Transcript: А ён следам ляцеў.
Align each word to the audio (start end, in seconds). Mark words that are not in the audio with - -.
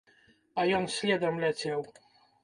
А 0.61 0.63
ён 0.77 0.87
следам 0.93 1.37
ляцеў. 1.43 1.79